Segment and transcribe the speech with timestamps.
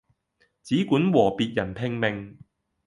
[0.63, 2.39] 只管和別人拼命